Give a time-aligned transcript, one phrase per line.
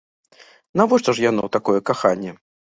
[0.81, 2.37] Навошта ж яно, такое каханне?